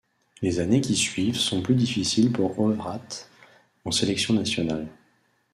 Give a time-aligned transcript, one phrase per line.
[0.41, 3.29] Les années qui suivent sont plus difficiles pour Overath
[3.85, 4.87] en sélection nationale.